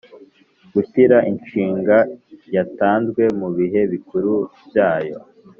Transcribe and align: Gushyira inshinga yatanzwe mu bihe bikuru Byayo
Gushyira 0.73 1.17
inshinga 1.31 1.97
yatanzwe 2.55 3.23
mu 3.39 3.49
bihe 3.57 3.81
bikuru 3.91 4.31
Byayo 4.67 5.17